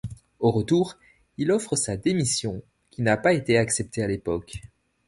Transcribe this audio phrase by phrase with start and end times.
[0.39, 0.97] Au retour,
[1.37, 4.61] il offre sa démission, qui n'a pas été acceptée à l'époque.